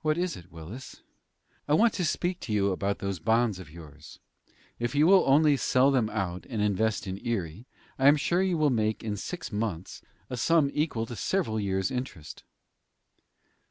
[0.00, 1.02] "What is it, Willis?"
[1.68, 4.18] "I want to speak to you about those bonds of yours.
[4.78, 7.66] If you will only sell them out, and invest in Erie,
[7.98, 10.00] I am sure you will make in six months
[10.30, 12.42] a sum equal to several years interest."